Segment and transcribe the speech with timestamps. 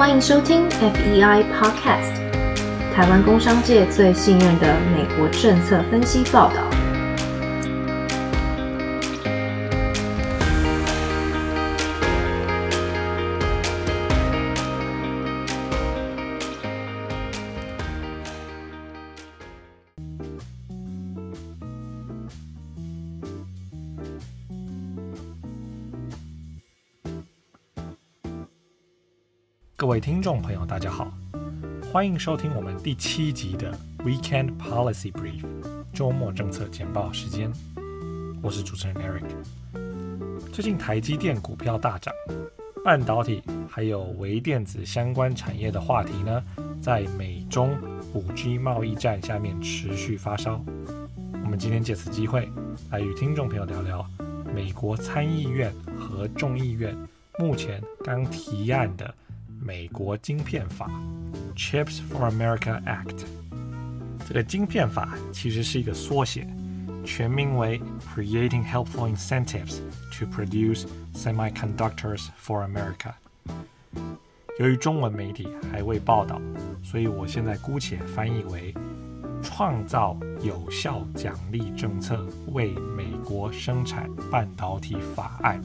[0.00, 2.14] 欢迎收听 FEI Podcast，
[2.94, 6.69] 台湾工商界最信任的美国政策分析报道。
[29.80, 31.10] 各位听众朋友，大家好，
[31.90, 35.42] 欢迎收听我们第七集的 Weekend Policy Brief
[35.90, 37.50] 周末政策简报时间。
[38.42, 39.24] 我是主持人 Eric。
[40.52, 42.12] 最近台积电股票大涨，
[42.84, 46.44] 半导体还有微电子相关产业的话题呢，
[46.82, 47.74] 在美中
[48.12, 50.62] 五 G 贸易战下面持续发烧。
[51.42, 52.46] 我们今天借此机会
[52.90, 54.06] 来与听众朋友聊聊
[54.54, 56.94] 美国参议院和众议院
[57.38, 59.14] 目前刚提案的。
[59.70, 60.90] 美国晶片法
[61.54, 63.24] （Chips for America Act）
[64.26, 66.44] 这个晶片法其实是一个缩写，
[67.06, 67.80] 全名为
[68.12, 69.78] Creating Helpful Incentives
[70.18, 73.12] to Produce Semiconductors for America。
[74.58, 76.42] 由于中文媒体还未报道，
[76.82, 78.74] 所以我现在姑且翻译为
[79.40, 85.62] “创造有效奖励政策为美国生产半导体法案”。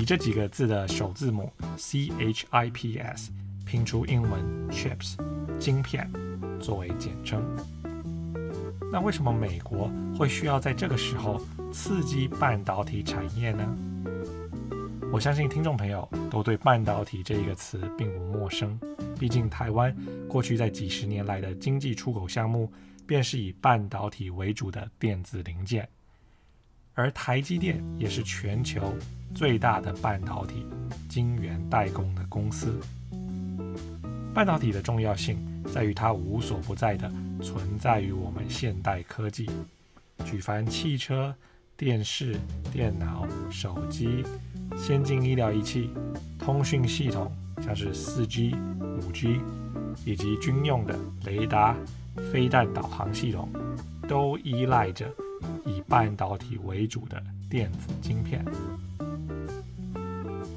[0.00, 3.30] 以这几个字的首字母 C H I P S
[3.66, 5.16] 拼出英文 chips
[5.58, 6.10] 晶片
[6.58, 7.44] 作为简称。
[8.90, 11.38] 那为什么美国会需要在这个时候
[11.70, 13.76] 刺激半导体产业呢？
[15.12, 18.80] 我相信听众朋友都对半导体这一个词并不陌生，
[19.18, 19.94] 毕竟台湾
[20.26, 22.72] 过去在几十年来的经济出口项目
[23.06, 25.86] 便是以半导体为主的电子零件。
[27.00, 28.94] 而台积电也是全球
[29.34, 30.66] 最大的半导体
[31.08, 32.78] 晶圆代工的公司。
[34.34, 35.38] 半导体的重要性
[35.72, 37.10] 在于它无所不在的
[37.40, 39.48] 存在于我们现代科技，
[40.26, 41.34] 举凡汽车、
[41.74, 42.36] 电视、
[42.70, 44.22] 电脑、手机、
[44.76, 45.88] 先进医疗仪器、
[46.38, 48.54] 通讯系统，像是四 G、
[49.00, 49.40] 五 G，
[50.04, 51.74] 以及军用的雷达、
[52.30, 53.48] 飞弹导航系统，
[54.06, 55.10] 都依赖着。
[55.64, 58.44] 以半导体为主的电子晶片，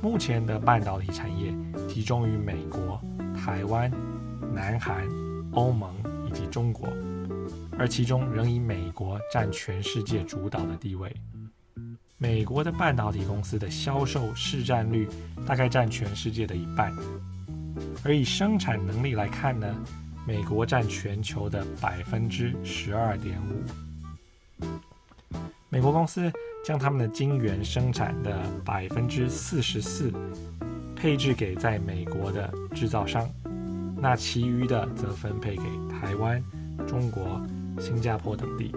[0.01, 1.53] 目前的半导体产业
[1.87, 3.01] 集中于美国、
[3.35, 3.91] 台湾、
[4.53, 5.07] 南韩、
[5.51, 5.93] 欧盟
[6.27, 6.87] 以及中国，
[7.77, 11.13] 而其中仍以美国占全世界主导的地位。
[12.17, 15.07] 美国的半导体公司的销售市占率
[15.45, 16.93] 大概占全世界的一半，
[18.03, 19.75] 而以生产能力来看呢，
[20.25, 23.63] 美国占全球的百分之十二点五。
[25.73, 26.31] 美国公司
[26.63, 30.13] 将他们的晶圆生产的百分之四十四
[30.95, 33.27] 配置给在美国的制造商，
[33.97, 36.39] 那其余的则分配给台湾、
[36.87, 37.41] 中国、
[37.79, 38.71] 新加坡等地。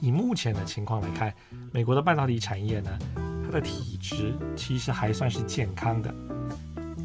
[0.00, 1.32] 以目前的情况来看，
[1.70, 2.90] 美国的半导体产业呢，
[3.44, 6.12] 它的体质其实还算是健康的，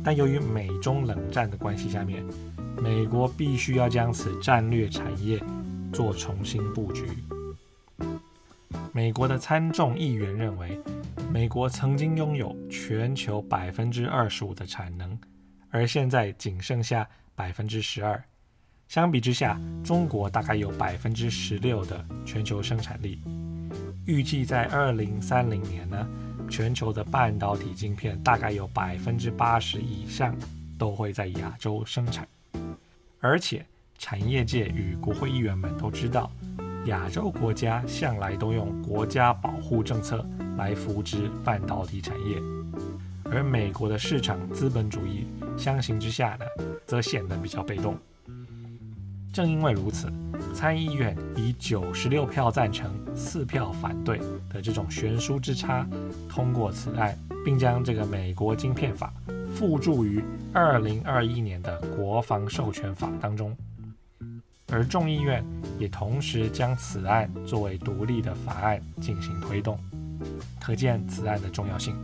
[0.03, 2.25] 但由于美中冷战的关系下面，
[2.81, 5.39] 美国必须要将此战略产业
[5.93, 7.03] 做重新布局。
[8.95, 10.79] 美国的参众议员认为，
[11.29, 15.19] 美国曾经拥有全球百分之二十五的产能，
[15.69, 18.23] 而现在仅剩下百分之十二。
[18.87, 23.19] 相比之下，中国大概有百分之十六的全球生产力。
[24.05, 26.07] 预计在二零三零年呢，
[26.49, 30.33] 全球的半导体晶片大概有百分之八十以上
[30.77, 32.25] 都会在亚洲生产。
[33.19, 33.65] 而且，
[33.97, 36.31] 产业界与国会议员们都知道。
[36.85, 40.25] 亚洲国家向来都用国家保护政策
[40.57, 42.39] 来扶植半导体产业，
[43.31, 46.45] 而美国的市场资本主义相形之下呢，
[46.85, 47.97] 则显得比较被动。
[49.33, 50.07] 正因为如此，
[50.53, 54.19] 参议院以九十六票赞成、四票反对
[54.49, 55.85] 的这种悬殊之差
[56.29, 59.11] 通过此案，并将这个美国晶片法
[59.53, 60.23] 附注于
[60.53, 63.55] 二零二一年的国防授权法当中。
[64.71, 65.43] 而众议院
[65.79, 69.79] 也同时将此案作为独立的法案进行推动，
[70.59, 71.95] 可见此案的重要性。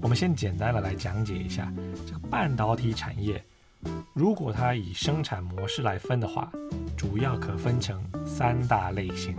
[0.00, 1.72] 我们先简单的来讲解一下
[2.06, 3.42] 这个半导体产业，
[4.12, 6.50] 如果它以生产模式来分的话，
[6.96, 9.36] 主要可分成三大类型，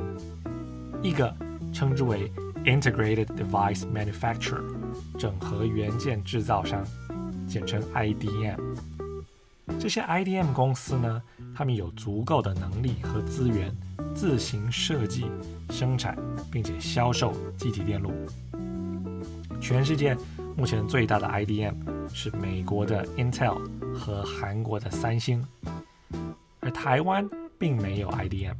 [1.02, 1.36] 一个
[1.74, 2.32] 称之为
[2.66, 4.64] Integrated Device Manufacturer，
[5.20, 6.84] 整合元件制造商，
[7.48, 8.60] 简称 IDM。
[9.80, 11.22] 这些 IDM 公司呢？
[11.56, 13.74] 他们有足够的能力和资源，
[14.14, 15.26] 自行设计、
[15.70, 16.18] 生产
[16.52, 18.12] 并且销售机体电路。
[19.62, 20.16] 全世界
[20.58, 21.74] 目前最大的 IDM
[22.14, 23.58] 是美国的 Intel
[23.94, 25.48] 和韩国的三星，
[26.60, 27.28] 而台湾
[27.58, 28.56] 并没有 IDM。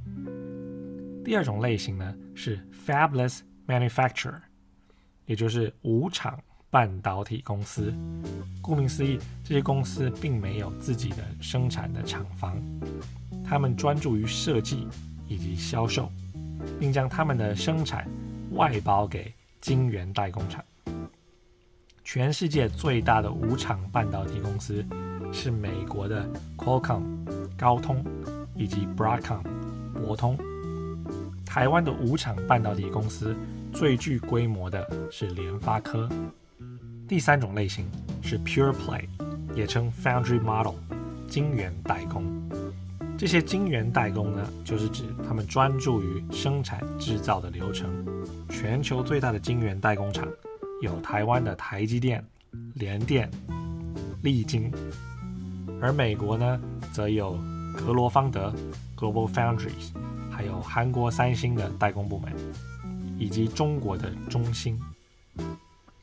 [1.26, 4.40] 第二种类型呢是 Fabless Manufacturer，
[5.26, 6.40] 也就是无厂
[6.76, 7.94] 半导体公司。
[8.62, 12.62] 顾名思义，这些公司并没有自己的生产的厂房，
[13.46, 14.86] 他们专注于设计
[15.26, 16.12] 以及销售，
[16.78, 18.06] 并将他们的生产
[18.52, 20.62] 外包给晶圆代工厂。
[22.04, 24.86] 全世界最大的五厂半导体公司
[25.32, 27.04] 是美国的 Qualcomm
[27.58, 28.04] 高通
[28.54, 29.44] 以及 Broadcom
[29.94, 30.38] 博通。
[31.46, 33.34] 台湾的五厂半导体公司
[33.72, 36.10] 最具规模的是联发科。
[37.08, 37.86] 第三种类型
[38.24, 39.08] 是 Pure Play，
[39.56, 40.74] 也称 Foundry Model，
[41.28, 42.26] 晶圆代工。
[43.16, 47.88] 这些晶圆代工呢，就是指他们专注于生产制造的流程。
[48.50, 50.28] 全球最大的晶圆代工厂。
[50.82, 52.24] 有台湾的台积电、
[52.74, 53.30] 联电、
[54.24, 54.72] 力晶，
[55.82, 56.60] 而美国呢，
[56.92, 57.40] 则有
[57.78, 58.54] 格罗方德
[58.98, 59.94] （Global Foundries），
[60.30, 62.34] 还有韩国三星的代工部门，
[63.18, 64.78] 以及中国的中芯。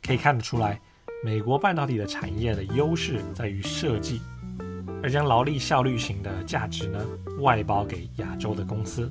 [0.03, 0.81] 可以看得出来，
[1.25, 4.21] 美国半导体的产业的优势在于设计，
[5.03, 6.99] 而将劳力效率型的价值呢
[7.41, 9.11] 外包给亚洲的公司，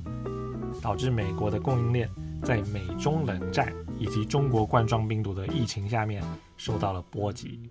[0.80, 2.08] 导致美国的供应链
[2.42, 3.72] 在美中冷战。
[3.98, 6.20] 以及中国冠状病毒的疫情下面
[6.56, 7.70] 受到了波及。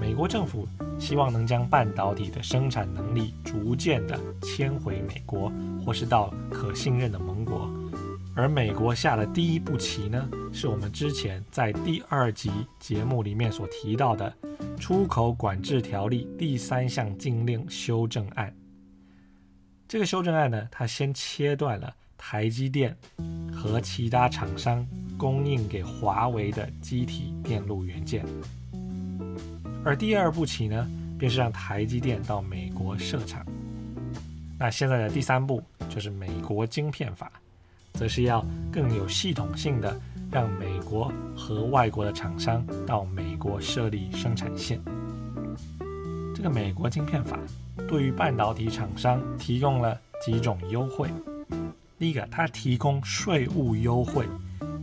[0.00, 0.66] 美国政府
[0.98, 5.52] 希望能将半导体的生产能力逐渐的迁回美国，
[5.84, 7.68] 或是到可信任的盟国。
[8.36, 12.50] 而美国下的第一步棋呢，是我们之前在第二集
[12.80, 14.34] 节目里面所提到的
[14.78, 18.52] 出口管制条例第三项禁令修正案。
[19.86, 21.94] 这个修正案呢，它先切断了。
[22.16, 22.96] 台积电
[23.52, 24.86] 和其他厂商
[25.18, 28.24] 供应给华为的机体电路元件，
[29.84, 33.44] 而第二步棋呢，便是让台积电到美国设厂。
[34.58, 37.30] 那现在的第三步就是美国晶片法，
[37.94, 39.96] 则是要更有系统性的
[40.30, 44.80] 让美国和外国的厂商到美国设立生产线。
[46.34, 47.38] 这个美国晶片法
[47.88, 51.08] 对于半导体厂商提供了几种优惠。
[51.96, 54.26] 第一个，它提供税务优惠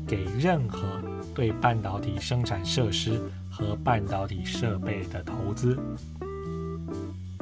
[0.07, 1.01] 给任何
[1.35, 3.21] 对半导体生产设施
[3.51, 5.77] 和半导体设备的投资。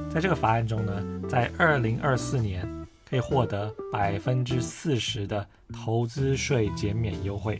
[0.09, 2.67] 在这个法案中呢，在二零二四年
[3.09, 7.59] 可以获得百分之四十的投资税减免优惠，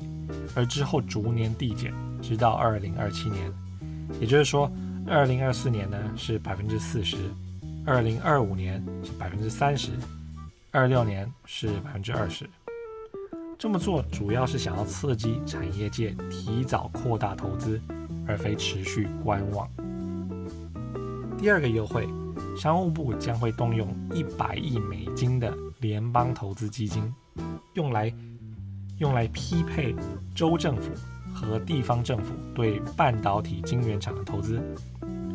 [0.55, 3.51] 而之后逐年递减，直到二零二七年。
[4.19, 4.71] 也就是说，
[5.07, 7.17] 二零二四年呢是百分之四十，
[7.85, 9.91] 二零二五年是百分之三十。
[10.71, 12.47] 二六年是百分之二十，
[13.57, 17.81] 这么做主要是想要刺激产业界提早扩大投资，
[18.27, 19.67] 而非持续观望。
[21.39, 22.07] 第二个优惠，
[22.59, 27.01] 商务部将会动用一百亿美金的联邦投资基金，
[27.75, 28.13] 用来
[28.97, 29.95] 用来匹配
[30.35, 30.91] 州政府
[31.33, 34.61] 和地方政府对半导体晶圆厂的投资。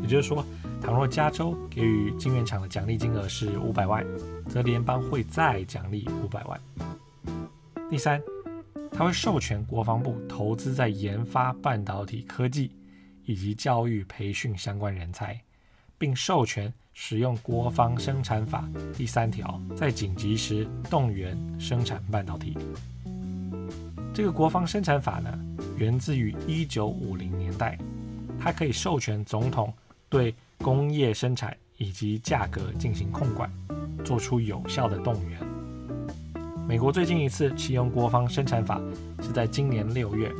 [0.02, 0.44] 也就是说，
[0.82, 4.04] 倘若加州给予晶圆厂的奖励金额是五百万，
[4.46, 6.60] 则联邦会再奖励五百万。
[7.90, 8.20] 第三，
[8.92, 12.70] 它会授权国防部投资在研发半导体科技
[13.24, 15.40] 以及教育培训相关人才，
[15.96, 22.56] 并授权使用国防生产法第三条，在紧急时动员生产半导体。
[24.14, 25.38] 这个国防生产法呢，
[25.76, 27.76] 源自于一九五零年代，
[28.40, 29.70] 它可以授权总统。
[30.10, 33.50] 对工业生产以及价格进行控管，
[34.04, 35.40] 做出有效的动员。
[36.68, 38.80] 美国最近一次启用国防生产法
[39.20, 40.30] 是在今年六月，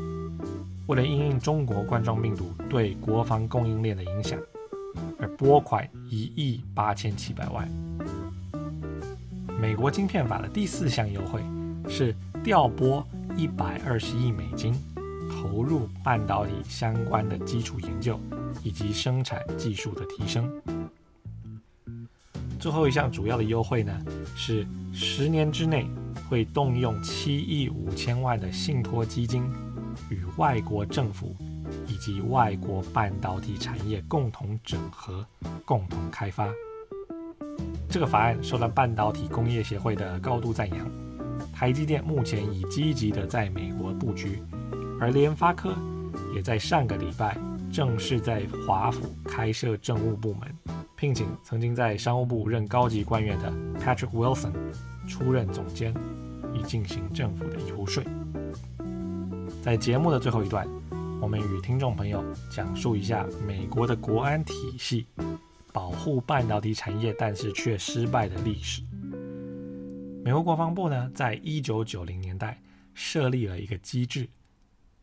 [0.87, 4.39] 为了应应中国冠状病毒对国防供应链的影响，
[5.19, 7.69] 而拨款一亿八千七百万。
[9.61, 11.43] 美国晶片法的第四项优惠
[11.89, 13.07] 是调拨
[13.37, 14.75] 一百二十亿美金，
[15.31, 18.19] 投入半导体相关的基础研究。
[18.63, 20.49] 以及生产技术的提升。
[22.59, 23.93] 最后一项主要的优惠呢，
[24.37, 25.87] 是十年之内
[26.31, 29.45] 会动用七亿五千万的信托基金，
[30.09, 31.35] 与外国政府
[31.87, 35.25] 以及外国半导体产业共同整合、
[35.65, 36.49] 共同开发。
[37.89, 40.91] 这个法案受到半导体工业协会的高度赞扬。
[41.53, 44.43] 台积电目前已积极的在美国布局，
[45.01, 45.75] 而联发科
[46.35, 47.37] 也在上个礼拜。
[47.73, 50.43] 正式在华府开设政务部门，
[50.95, 54.53] 聘请曾经在商务部任高级官员的 Patrick Wilson
[55.09, 55.93] 出任总监，
[56.53, 58.01] 以进行政府的游说。
[59.61, 60.69] 在节目的最后一段，
[61.21, 65.07] 我们与听众朋友讲述一下美国的国安体系
[65.73, 68.83] 保护半导体产业，但是却失败的历史。
[70.25, 72.61] 美国国防部呢，在一九九零年代
[72.95, 74.29] 设立了一个机制，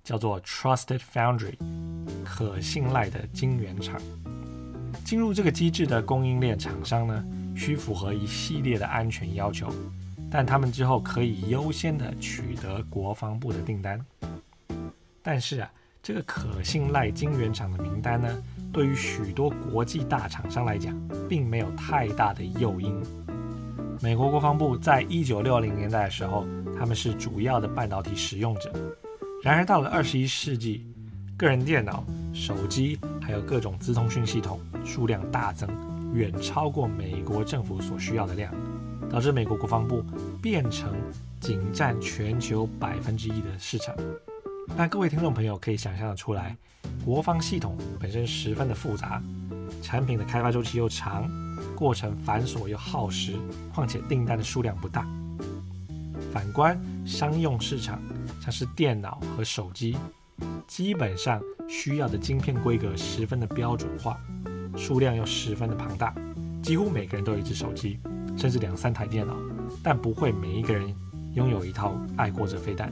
[0.03, 1.55] 叫做 Trusted Foundry，
[2.23, 4.01] 可信赖的晶圆厂。
[5.03, 7.25] 进入这个机制的供应链厂商呢，
[7.55, 9.69] 需符合一系列的安全要求，
[10.29, 13.99] 但他们之后可以优先的取得国防部的订单。
[15.21, 15.71] 但是啊，
[16.03, 18.27] 这个可信赖晶圆厂的名单呢，
[18.73, 22.99] 对于许多国际大厂商来讲，并没有太大的诱因。
[24.01, 28.73] 美国国防部在一九六零年代的时候，他们是主要的半导体使用者。
[29.43, 30.87] 然而到了二十一世纪，
[31.37, 32.03] 个人电脑、
[32.33, 35.69] 手机还有各种资通讯系统数量大增，
[36.15, 38.51] 远超过美国政府所需要的量，
[39.07, 40.03] 导致美国国防部
[40.41, 40.95] 变成
[41.39, 43.95] 仅占全球百分之一的市场。
[44.67, 46.55] 那各位听众朋友可以想象得出来，
[47.03, 49.21] 国防系统本身十分的复杂，
[49.81, 51.29] 产品的开发周期又长。
[51.75, 53.33] 过程繁琐又耗时，
[53.73, 55.07] 况且订单的数量不大。
[56.31, 57.99] 反观商用市场，
[58.39, 59.97] 像是电脑和手机，
[60.67, 64.17] 基本上需要的晶片规格十分的标准化，
[64.77, 66.13] 数量又十分的庞大，
[66.63, 67.99] 几乎每个人都有一只手机，
[68.37, 69.35] 甚至两三台电脑，
[69.83, 70.95] 但不会每一个人
[71.33, 72.91] 拥有一套爱国者飞弹。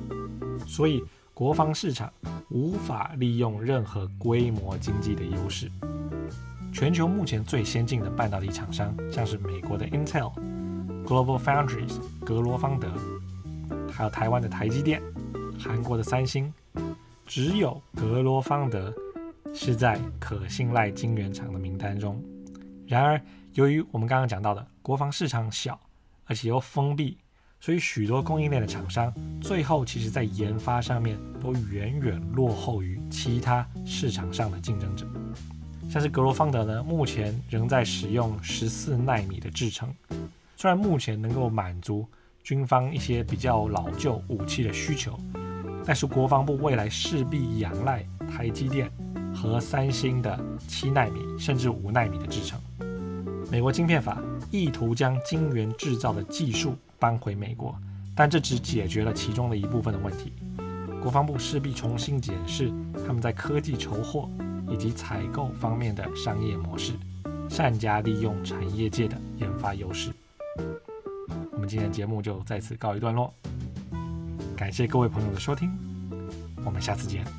[0.67, 1.01] 所以
[1.39, 2.11] 国防市场
[2.49, 5.71] 无法利用任何规模经济的优势。
[6.73, 10.33] 全球目前最先进的半导体厂商，像是美国的 Intel、
[11.05, 12.91] Global Foundries、格罗方德，
[13.89, 15.01] 还有台湾的台积电、
[15.57, 16.53] 韩国的三星，
[17.25, 18.93] 只有格罗方德
[19.55, 22.21] 是在可信赖晶圆厂的名单中。
[22.85, 23.21] 然而，
[23.53, 25.79] 由于我们刚刚讲到的国防市场小，
[26.25, 27.17] 而且又封闭，
[27.61, 35.05] 所以许多供应链的厂商最后其实在研发上面都远远落后于其他市场上的竞争者。
[35.89, 39.93] 像是格罗方德呢，目前仍在使用十四纳米的制程，
[40.55, 42.07] 虽然目前能够满足
[42.43, 45.19] 军方一些比较老旧武器的需求，
[45.85, 48.91] 但是国防部未来势必仰赖台积电
[49.35, 52.59] 和三星的七纳米甚至五纳米的制程。
[53.51, 57.75] 美国晶片法意图将晶圆制造的技术搬回美国，
[58.13, 60.33] 但这只解决了其中的一部分的问题。
[61.01, 62.71] 国防部势必重新检视
[63.07, 64.29] 他们在科技筹获。
[64.71, 66.93] 以及采购方面的商业模式，
[67.49, 70.11] 善加利用产业界的研发优势。
[71.51, 73.33] 我们今天的节目就在此告一段落，
[74.55, 75.71] 感谢各位朋友的收听，
[76.63, 77.38] 我们下次见。